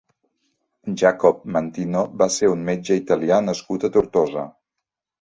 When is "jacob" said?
1.01-1.43